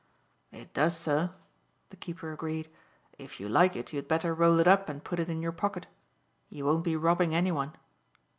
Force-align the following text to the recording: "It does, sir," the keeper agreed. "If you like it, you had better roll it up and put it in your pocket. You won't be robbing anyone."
"It 0.51 0.73
does, 0.73 0.97
sir," 0.97 1.31
the 1.91 1.95
keeper 1.95 2.33
agreed. 2.33 2.71
"If 3.19 3.39
you 3.39 3.47
like 3.47 3.75
it, 3.75 3.93
you 3.93 3.97
had 3.97 4.07
better 4.07 4.33
roll 4.33 4.57
it 4.59 4.67
up 4.67 4.89
and 4.89 5.03
put 5.03 5.19
it 5.19 5.29
in 5.29 5.43
your 5.43 5.51
pocket. 5.51 5.85
You 6.49 6.65
won't 6.65 6.83
be 6.83 6.95
robbing 6.95 7.35
anyone." 7.35 7.73